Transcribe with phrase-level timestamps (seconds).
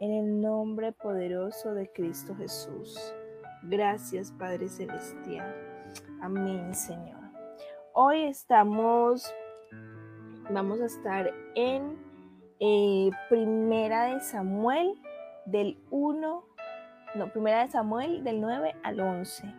[0.00, 2.98] en el nombre poderoso de Cristo Jesús.
[3.62, 5.54] Gracias Padre Celestial.
[6.22, 7.20] Amén Señor.
[7.92, 9.30] Hoy estamos,
[10.50, 11.98] vamos a estar en
[12.60, 14.98] eh, Primera de Samuel
[15.44, 16.44] del 1,
[17.16, 19.54] no, Primera de Samuel del 9 al 11.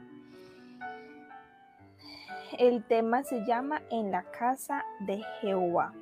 [2.58, 5.94] El tema se llama En la casa de Jehová.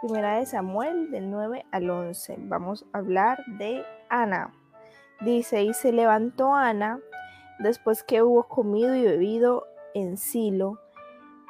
[0.00, 2.36] Primera de Samuel del 9 al 11.
[2.38, 4.50] Vamos a hablar de Ana.
[5.20, 7.00] Dice, y se levantó Ana
[7.58, 10.78] después que hubo comido y bebido en Silo,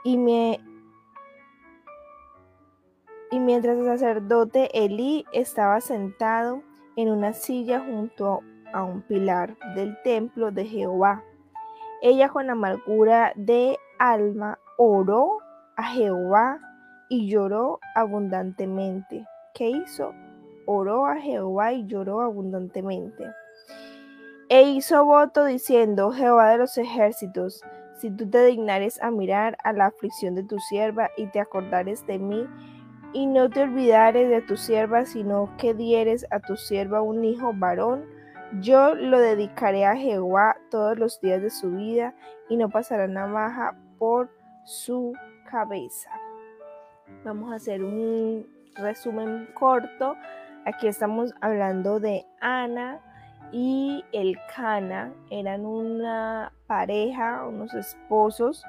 [0.03, 0.59] y, me,
[3.31, 6.65] y mientras el sacerdote Elí estaba sentado
[6.97, 8.41] en una silla junto
[8.73, 11.23] a un pilar del templo de Jehová.
[12.03, 15.39] Ella con amargura de alma oró
[15.77, 16.61] a Jehová
[17.11, 19.27] y lloró abundantemente.
[19.53, 20.15] ¿Qué hizo?
[20.65, 23.25] Oró a Jehová y lloró abundantemente.
[24.49, 27.63] E hizo voto diciendo, Jehová de los ejércitos,
[27.99, 32.07] si tú te dignares a mirar a la aflicción de tu sierva y te acordares
[32.07, 32.47] de mí,
[33.13, 37.53] y no te olvidares de tu sierva, sino que dieres a tu sierva un hijo
[37.55, 38.07] varón,
[38.61, 42.15] yo lo dedicaré a Jehová todos los días de su vida,
[42.49, 44.31] y no pasará navaja por
[44.65, 45.13] su
[45.51, 46.11] cabeza.
[47.25, 50.17] Vamos a hacer un resumen corto.
[50.65, 53.01] Aquí estamos hablando de Ana
[53.53, 55.13] y el Cana.
[55.31, 58.65] Eran una pareja, unos esposos.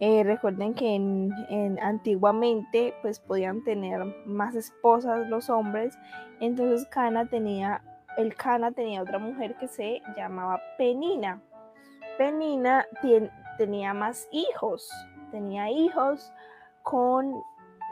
[0.00, 5.98] Eh, recuerden que en, antiguamente pues podían tener más esposas los hombres.
[6.40, 7.82] Entonces Cana tenía,
[8.16, 11.40] el Cana tenía otra mujer que se llamaba Penina.
[12.16, 12.86] Penina
[13.56, 14.88] tenía más hijos.
[15.30, 16.32] Tenía hijos
[16.82, 17.34] con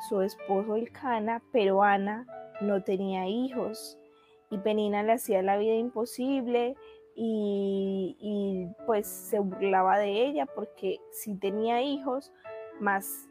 [0.08, 2.26] su esposo Elcana, pero Ana
[2.60, 3.98] no tenía hijos
[4.50, 6.76] y Penina le hacía la vida imposible
[7.18, 12.32] y, pues se burlaba de ella porque si tenía hijos,
[12.78, 13.28] más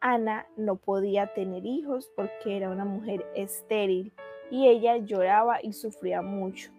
[0.00, 4.12] Ana no podía tener hijos porque era una mujer estéril
[4.50, 6.70] y ella lloraba y sufría mucho.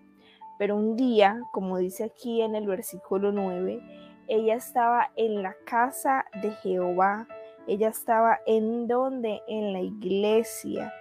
[0.58, 3.82] Pero un día, como dice aquí en el versículo 9,
[4.28, 7.28] ella estaba en la casa de Jehová
[7.68, 9.42] ella estaba en donde?
[9.48, 10.94] En la iglesia.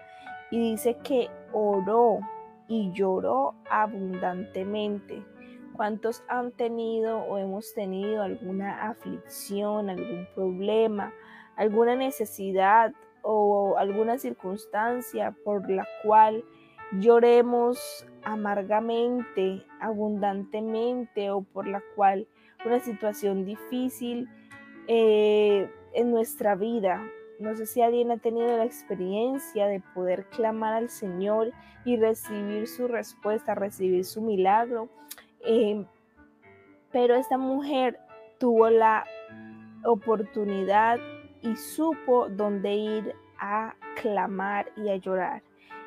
[0.50, 2.20] Y dice que oró
[2.68, 5.22] y lloró abundantemente.
[5.74, 11.12] ¿Cuántos han tenido o hemos tenido alguna aflicción, algún problema,
[11.56, 12.92] alguna necesidad
[13.22, 16.44] o alguna circunstancia por la cual
[16.92, 22.28] lloremos amargamente, abundantemente o por la cual
[22.64, 24.28] una situación difícil
[24.86, 27.02] eh, en nuestra vida.
[27.38, 31.52] No sé si alguien ha tenido la experiencia de poder clamar al Señor
[31.84, 34.88] y recibir su respuesta, recibir su milagro.
[35.40, 35.84] Eh,
[36.92, 37.98] pero esta mujer
[38.38, 39.04] tuvo la
[39.84, 40.98] oportunidad
[41.42, 45.42] y supo dónde ir a clamar y a llorar.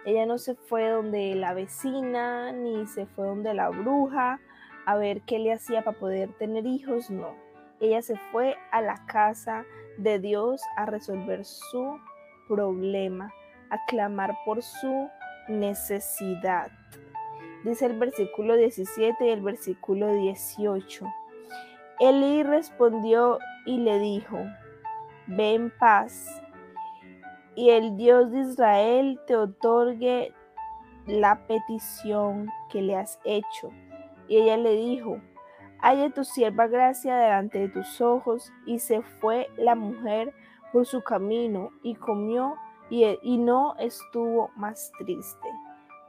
[0.06, 4.40] Ella no se fue donde la vecina, ni se fue donde la bruja
[4.86, 7.36] a ver qué le hacía para poder tener hijos, no.
[7.80, 9.66] Ella se fue a la casa
[9.98, 12.00] de Dios a resolver su
[12.48, 13.34] problema,
[13.70, 15.10] a clamar por su
[15.48, 16.72] necesidad.
[17.64, 21.06] Dice el versículo 17 y el versículo 18.
[22.00, 24.38] Elí respondió y le dijo,
[25.26, 26.42] ve en paz,
[27.56, 30.32] y el Dios de Israel te otorgue
[31.08, 33.72] la petición que le has hecho.
[34.28, 35.20] Y ella le dijo,
[35.82, 38.52] Haya tu sierva gracia delante de tus ojos.
[38.66, 40.34] Y se fue la mujer
[40.72, 42.56] por su camino y comió
[42.90, 45.48] y, y no estuvo más triste.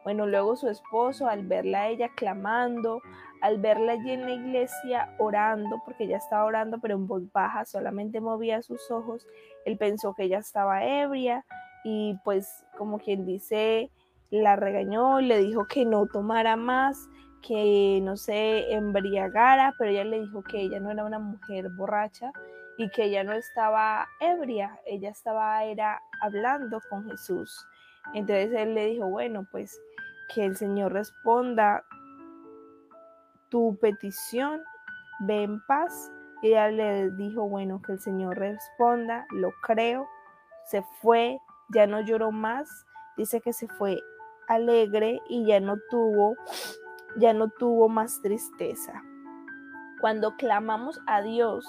[0.05, 3.03] Bueno, luego su esposo, al verla ella clamando,
[3.41, 7.65] al verla allí en la iglesia orando, porque ella estaba orando, pero en voz baja,
[7.65, 9.27] solamente movía sus ojos,
[9.65, 11.45] él pensó que ella estaba ebria
[11.85, 13.91] y pues como quien dice,
[14.31, 17.09] la regañó, le dijo que no tomara más
[17.43, 22.33] que no se embriagara, pero ella le dijo que ella no era una mujer borracha
[22.77, 27.67] y que ella no estaba ebria, ella estaba era hablando con Jesús.
[28.15, 29.81] Entonces él le dijo, bueno, pues
[30.33, 31.85] que el Señor responda
[33.49, 34.63] tu petición,
[35.21, 36.11] ve en paz.
[36.43, 40.07] Y ella le dijo, bueno, que el Señor responda, lo creo.
[40.67, 41.39] Se fue,
[41.71, 42.69] ya no lloró más.
[43.17, 44.01] Dice que se fue
[44.47, 46.37] alegre y ya no tuvo
[47.19, 49.03] ya no tuvo más tristeza.
[50.01, 51.67] Cuando clamamos a Dios,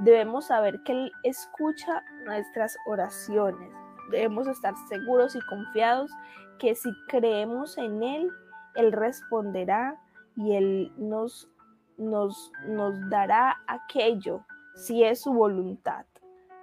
[0.00, 3.70] debemos saber que Él escucha nuestras oraciones.
[4.10, 6.10] debemos estar seguros y confiados
[6.58, 8.30] que si creemos en Él,
[8.74, 10.00] Él responderá
[10.34, 11.50] y Él nos,
[11.98, 16.06] nos, nos dará aquello si es su voluntad.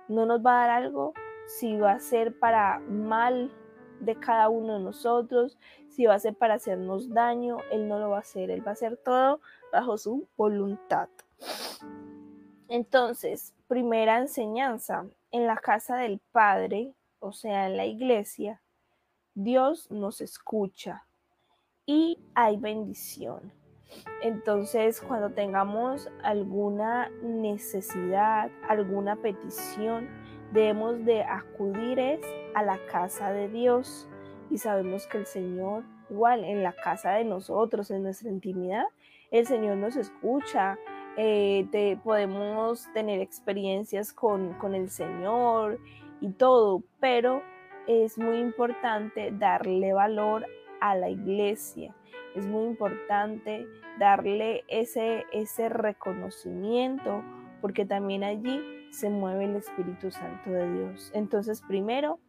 [0.07, 1.13] No nos va a dar algo
[1.45, 3.51] si va a ser para mal
[3.99, 5.57] de cada uno de nosotros,
[5.95, 8.71] si va a ser para hacernos daño, Él no lo va a hacer, Él va
[8.71, 9.39] a hacer todo
[9.71, 11.07] bajo su voluntad.
[12.67, 18.61] Entonces, primera enseñanza, en la casa del Padre, o sea, en la iglesia,
[19.35, 21.05] Dios nos escucha
[21.85, 23.53] y hay bendición.
[24.21, 30.09] Entonces, cuando tengamos alguna necesidad, alguna petición,
[30.51, 32.19] debemos de acudir
[32.53, 34.09] a la casa de Dios
[34.49, 38.85] y sabemos que el Señor, igual en la casa de nosotros, en nuestra intimidad,
[39.31, 40.77] el Señor nos escucha,
[41.17, 45.79] eh, podemos tener experiencias con, con el Señor
[46.21, 47.41] y todo, pero
[47.87, 50.45] es muy importante darle valor
[50.81, 51.95] a la iglesia.
[52.35, 53.65] Es muy importante
[53.97, 57.23] darle ese, ese reconocimiento
[57.61, 58.61] porque también allí
[58.91, 61.11] se mueve el Espíritu Santo de Dios.
[61.13, 62.19] Entonces, primero,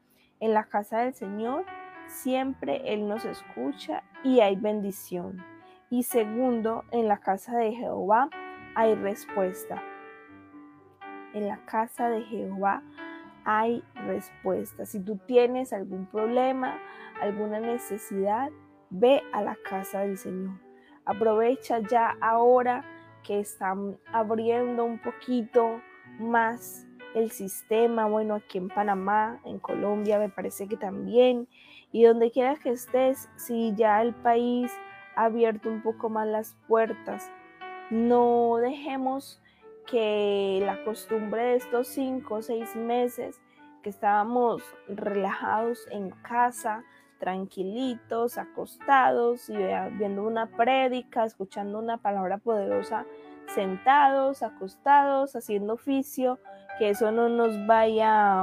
[0.41, 1.65] en la casa del Señor,
[2.07, 5.45] siempre Él nos escucha y hay bendición.
[5.91, 8.29] Y segundo, en la casa de Jehová
[8.75, 9.83] hay respuesta.
[11.35, 12.83] En la casa de Jehová
[13.45, 14.85] hay respuesta.
[14.85, 16.79] Si tú tienes algún problema,
[17.21, 18.51] alguna necesidad,
[18.91, 20.59] ve a la casa del Señor.
[21.05, 22.85] Aprovecha ya ahora
[23.23, 25.81] que están abriendo un poquito
[26.19, 26.86] más
[27.17, 31.49] el sistema, bueno, aquí en Panamá, en Colombia me parece que también,
[31.93, 34.71] y donde quiera que estés, si ya el país
[35.17, 37.31] ha abierto un poco más las puertas
[37.91, 39.41] no dejemos
[39.87, 43.41] que la costumbre de estos cinco o seis meses
[43.83, 46.83] que estábamos relajados en casa,
[47.21, 49.57] tranquilitos, acostados y
[49.93, 53.07] viendo una prédica, escuchando una palabra poderosa,
[53.55, 56.39] sentados, acostados, haciendo oficio,
[56.79, 58.43] que eso no nos vaya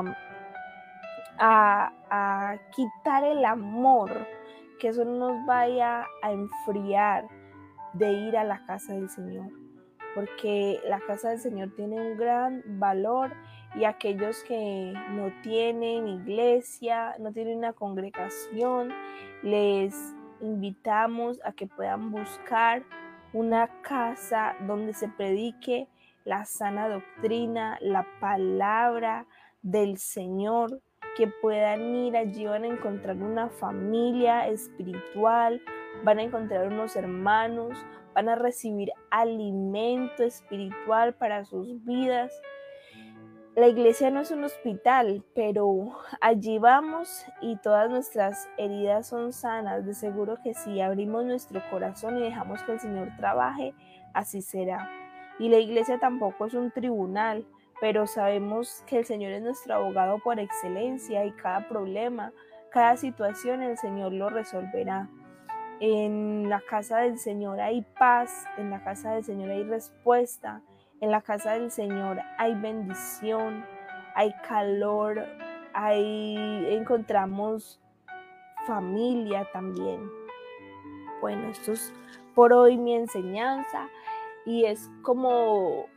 [1.40, 4.12] a, a quitar el amor,
[4.80, 7.28] que eso no nos vaya a enfriar
[7.94, 9.50] de ir a la casa del Señor,
[10.16, 13.32] porque la casa del Señor tiene un gran valor
[13.76, 18.94] y aquellos que no tienen iglesia, no tienen una congregación,
[19.42, 22.84] les invitamos a que puedan buscar
[23.34, 25.88] una casa donde se predique
[26.26, 29.26] la sana doctrina, la palabra
[29.62, 30.82] del Señor,
[31.18, 35.62] que puedan ir allí, van a encontrar una familia espiritual,
[36.04, 37.78] van a encontrar unos hermanos,
[38.14, 42.34] van a recibir alimento espiritual para sus vidas.
[43.56, 45.92] La iglesia no es un hospital, pero
[46.22, 49.86] allí vamos y todas nuestras heridas son sanas.
[49.86, 53.76] De seguro que si abrimos nuestro corazón y dejamos que el Señor trabaje,
[54.16, 54.90] así será.
[55.38, 57.46] Y la iglesia tampoco es un tribunal,
[57.80, 62.34] pero sabemos que el Señor es nuestro abogado por excelencia y cada problema,
[62.72, 65.10] cada situación el Señor lo resolverá.
[65.80, 70.64] En la casa del Señor hay paz, en la casa del Señor hay respuesta,
[71.04, 73.66] en la casa del Señor hay bendición,
[74.16, 75.22] hay calor,
[75.74, 77.82] ahí encontramos
[78.66, 80.10] familia también.
[81.20, 81.94] Bueno, esto es
[82.34, 83.90] por hoy mi enseñanza
[84.46, 85.88] y es como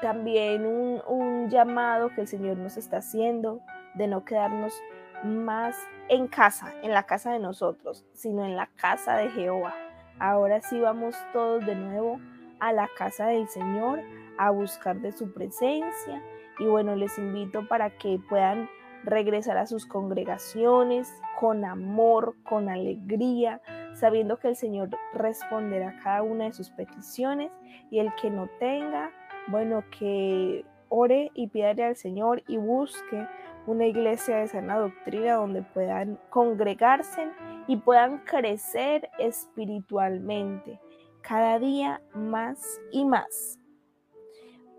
[0.00, 3.58] también un, un llamado que el Señor nos está haciendo
[3.94, 4.80] de no quedarnos
[5.24, 5.76] más
[6.08, 9.74] en casa, en la casa de nosotros, sino en la casa de Jehová.
[10.20, 12.20] Ahora sí vamos todos de nuevo
[12.60, 14.04] a la casa del Señor
[14.38, 16.22] a buscar de su presencia.
[16.58, 18.68] Y bueno, les invito para que puedan
[19.04, 23.60] regresar a sus congregaciones con amor, con alegría,
[23.94, 27.50] sabiendo que el Señor responderá a cada una de sus peticiones
[27.90, 29.10] y el que no tenga,
[29.48, 33.26] bueno, que ore y pídale al Señor y busque
[33.66, 37.28] una iglesia de sana doctrina donde puedan congregarse
[37.66, 40.80] y puedan crecer espiritualmente
[41.22, 43.58] cada día más y más.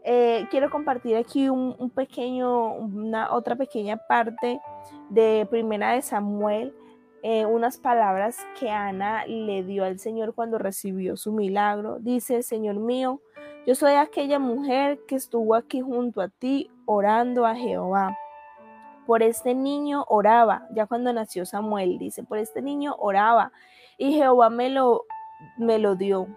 [0.10, 4.62] Eh, quiero compartir aquí un, pequeño, una otra pequeña parte
[5.10, 6.74] de Primera de Samuel,
[7.24, 11.98] eh, unas palabras que Ana le dio al Señor cuando recibió su milagro.
[12.00, 13.20] Dice, Señor mío,
[13.66, 18.18] yo soy aquella mujer que estuvo aquí junto a ti orando a Jehová
[19.06, 23.52] por este niño oraba, ya cuando nació Samuel, dice, por este niño oraba
[23.98, 25.04] y Jehová me lo,
[25.58, 26.28] me lo dio,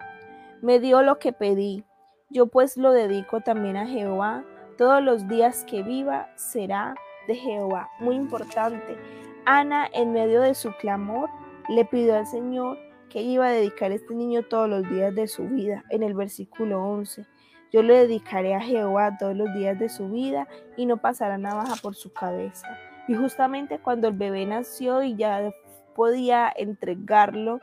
[0.61, 1.85] me dio lo que pedí.
[2.31, 4.45] Yo pues lo dedico también a Jehová,
[4.77, 6.95] todos los días que viva será
[7.27, 7.89] de Jehová.
[7.99, 8.97] Muy importante.
[9.45, 11.29] Ana, en medio de su clamor,
[11.67, 12.77] le pidió al Señor
[13.09, 15.83] que iba a dedicar a este niño todos los días de su vida.
[15.89, 17.25] En el versículo 11.
[17.73, 20.47] Yo le dedicaré a Jehová todos los días de su vida
[20.77, 22.67] y no pasará navaja por su cabeza.
[23.09, 25.51] Y justamente cuando el bebé nació y ya
[25.95, 27.59] podía entregarlo,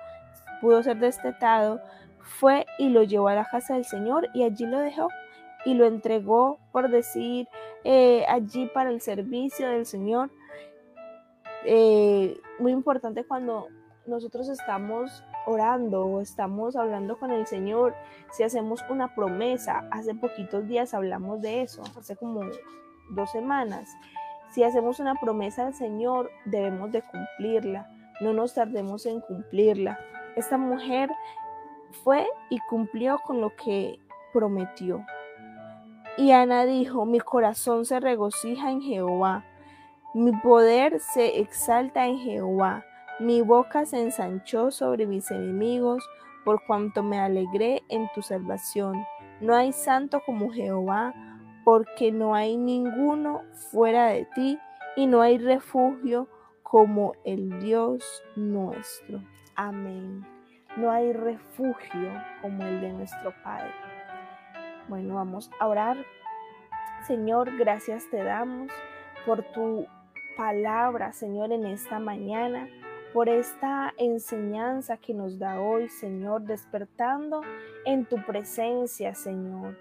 [0.60, 1.80] pudo ser destetado,
[2.28, 5.08] fue y lo llevó a la casa del Señor y allí lo dejó
[5.64, 7.48] y lo entregó, por decir,
[7.84, 10.30] eh, allí para el servicio del Señor.
[11.64, 13.66] Eh, muy importante cuando
[14.06, 17.94] nosotros estamos orando o estamos hablando con el Señor,
[18.30, 22.42] si hacemos una promesa, hace poquitos días hablamos de eso, hace como
[23.10, 23.88] dos semanas,
[24.50, 29.98] si hacemos una promesa al Señor, debemos de cumplirla, no nos tardemos en cumplirla.
[30.36, 31.10] Esta mujer
[31.90, 33.98] fue y cumplió con lo que
[34.32, 35.04] prometió.
[36.16, 39.44] Y Ana dijo, mi corazón se regocija en Jehová,
[40.14, 42.84] mi poder se exalta en Jehová,
[43.20, 46.02] mi boca se ensanchó sobre mis enemigos,
[46.44, 49.04] por cuanto me alegré en tu salvación.
[49.40, 51.14] No hay santo como Jehová,
[51.64, 54.58] porque no hay ninguno fuera de ti,
[54.96, 56.28] y no hay refugio
[56.62, 59.22] como el Dios nuestro.
[59.54, 60.37] Amén.
[60.76, 63.72] No hay refugio como el de nuestro Padre.
[64.88, 65.96] Bueno, vamos a orar.
[67.06, 68.70] Señor, gracias te damos
[69.26, 69.86] por tu
[70.36, 72.68] palabra, Señor, en esta mañana,
[73.12, 77.42] por esta enseñanza que nos da hoy, Señor, despertando
[77.84, 79.76] en tu presencia, Señor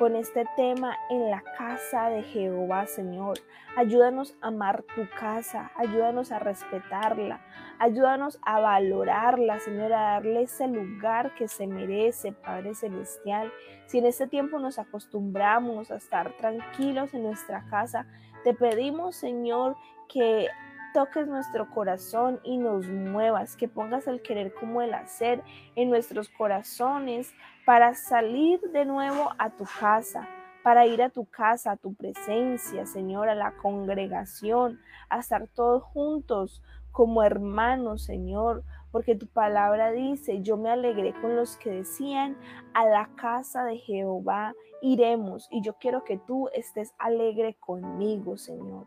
[0.00, 3.38] con este tema en la casa de Jehová, Señor.
[3.76, 7.42] Ayúdanos a amar tu casa, ayúdanos a respetarla,
[7.78, 13.52] ayúdanos a valorarla, Señor, a darle ese lugar que se merece, Padre Celestial.
[13.88, 18.06] Si en este tiempo nos acostumbramos a estar tranquilos en nuestra casa,
[18.42, 19.76] te pedimos, Señor,
[20.08, 20.48] que
[20.92, 25.42] toques nuestro corazón y nos muevas, que pongas el querer como el hacer
[25.76, 30.28] en nuestros corazones para salir de nuevo a tu casa,
[30.62, 35.82] para ir a tu casa, a tu presencia, Señor, a la congregación, a estar todos
[35.82, 42.36] juntos como hermanos, Señor, porque tu palabra dice, yo me alegré con los que decían,
[42.74, 48.86] a la casa de Jehová iremos, y yo quiero que tú estés alegre conmigo, Señor.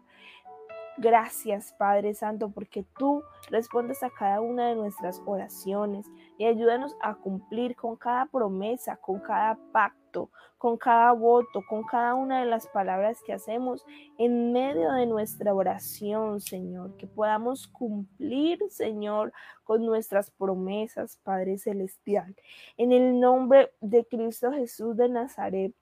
[0.97, 6.05] Gracias, Padre Santo, porque tú respondes a cada una de nuestras oraciones
[6.37, 12.13] y ayúdanos a cumplir con cada promesa, con cada pacto, con cada voto, con cada
[12.13, 13.83] una de las palabras que hacemos
[14.19, 16.95] en medio de nuestra oración, Señor.
[16.95, 19.33] Que podamos cumplir, Señor,
[19.63, 22.35] con nuestras promesas, Padre Celestial.
[22.77, 25.73] En el nombre de Cristo Jesús de Nazaret.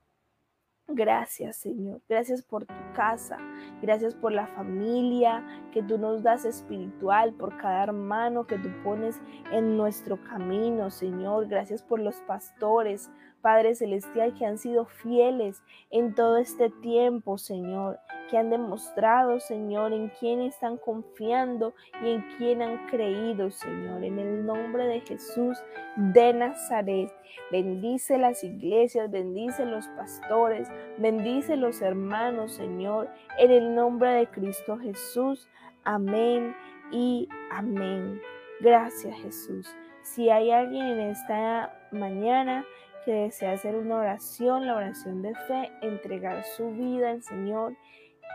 [0.94, 2.02] Gracias, Señor.
[2.08, 3.38] Gracias por tu casa.
[3.82, 9.20] Gracias por la familia que tú nos das espiritual, por cada hermano que tú pones
[9.52, 11.48] en nuestro camino, Señor.
[11.48, 13.10] Gracias por los pastores,
[13.42, 19.92] Padre Celestial, que han sido fieles en todo este tiempo, Señor, que han demostrado, Señor,
[19.94, 24.04] en quién están confiando y en quién han creído, Señor.
[24.04, 25.58] En el nombre de Jesús
[25.98, 27.12] de Nazaret,
[27.52, 34.78] bendice las iglesias, bendice los pastores, bendice los hermanos, Señor, en el nombre de Cristo
[34.78, 35.48] Jesús.
[35.84, 36.56] Amén
[36.92, 38.22] y amén.
[38.62, 39.76] Gracias, Jesús.
[40.04, 42.66] Si hay alguien en esta mañana
[43.06, 47.76] que desea hacer una oración, la oración de fe, entregar su vida al Señor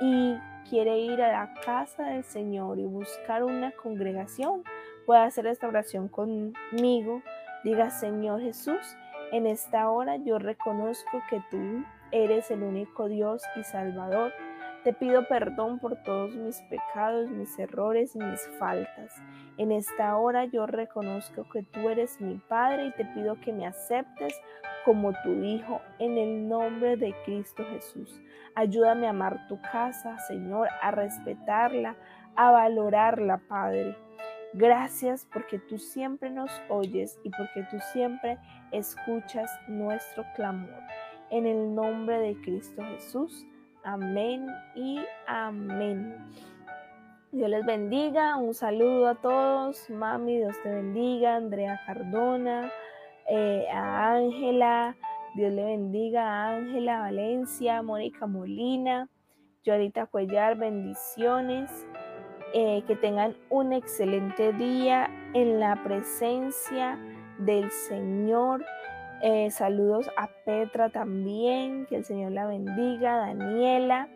[0.00, 0.36] y
[0.68, 4.62] quiere ir a la casa del Señor y buscar una congregación,
[5.06, 7.22] puede hacer esta oración conmigo.
[7.64, 8.96] Diga, Señor Jesús,
[9.32, 14.32] en esta hora yo reconozco que tú eres el único Dios y Salvador
[14.86, 19.20] te pido perdón por todos mis pecados, mis errores y mis faltas.
[19.58, 23.66] En esta hora yo reconozco que tú eres mi Padre y te pido que me
[23.66, 24.40] aceptes
[24.84, 28.20] como tu Hijo en el nombre de Cristo Jesús.
[28.54, 31.96] Ayúdame a amar tu casa, Señor, a respetarla,
[32.36, 33.96] a valorarla, Padre.
[34.52, 38.38] Gracias porque tú siempre nos oyes y porque tú siempre
[38.70, 40.80] escuchas nuestro clamor.
[41.30, 43.44] En el nombre de Cristo Jesús.
[43.86, 46.16] Amén y amén.
[47.30, 48.36] Dios les bendiga.
[48.36, 49.88] Un saludo a todos.
[49.88, 51.36] Mami, Dios te bendiga.
[51.36, 52.72] Andrea Cardona,
[53.28, 54.96] eh, a Ángela.
[55.36, 59.08] Dios le bendiga a Ángela Valencia, Mónica Molina,
[59.62, 60.56] Yorita Cuellar.
[60.56, 61.70] Bendiciones.
[62.54, 66.98] Eh, que tengan un excelente día en la presencia
[67.38, 68.64] del Señor.
[69.22, 74.08] Eh, saludos a Petra también, que el Señor la bendiga, Daniela.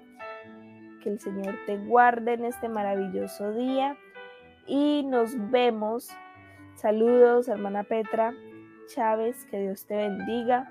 [1.02, 3.97] que el Señor te guarde en este maravilloso día
[4.66, 6.11] y nos vemos.
[6.75, 8.35] Saludos, hermana Petra
[8.87, 10.71] Chávez, que Dios te bendiga.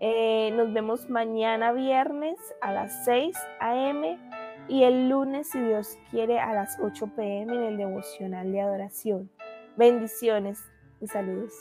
[0.00, 4.18] Eh, nos vemos mañana viernes a las 6 a.m.
[4.68, 7.54] y el lunes, si Dios quiere, a las 8 p.m.
[7.54, 9.30] en el devocional de adoración.
[9.76, 10.62] Bendiciones
[11.00, 11.54] y saludos.